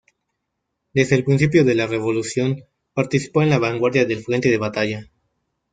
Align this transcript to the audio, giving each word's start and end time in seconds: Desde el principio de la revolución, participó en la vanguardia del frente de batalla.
Desde 0.95 1.15
el 1.15 1.23
principio 1.23 1.63
de 1.63 1.75
la 1.75 1.85
revolución, 1.85 2.63
participó 2.95 3.43
en 3.43 3.51
la 3.51 3.59
vanguardia 3.59 4.03
del 4.03 4.23
frente 4.23 4.49
de 4.49 4.57
batalla. 4.57 5.07